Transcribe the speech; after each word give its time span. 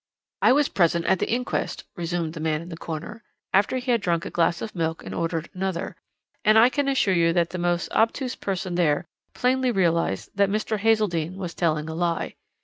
"I 0.41 0.51
was 0.51 0.67
present 0.67 1.05
at 1.05 1.19
the 1.19 1.29
inquest," 1.29 1.83
resumed 1.95 2.33
the 2.33 2.39
man 2.39 2.59
in 2.63 2.69
the 2.69 2.75
corner, 2.75 3.23
after 3.53 3.77
he 3.77 3.91
had 3.91 4.01
drunk 4.01 4.25
a 4.25 4.31
glass 4.31 4.59
of 4.59 4.73
milk 4.73 5.03
and 5.05 5.13
ordered 5.13 5.47
another, 5.53 5.95
"and 6.43 6.57
I 6.57 6.69
can 6.69 6.87
assure 6.87 7.13
you 7.13 7.33
that 7.33 7.51
the 7.51 7.59
most 7.59 7.87
obtuse 7.91 8.35
person 8.35 8.73
there 8.73 9.05
plainly 9.35 9.69
realized 9.69 10.31
that 10.33 10.49
Mr. 10.49 10.79
Hazeldene 10.79 11.35
was 11.35 11.53
telling 11.53 11.87
a 11.87 11.93
lie. 11.93 12.33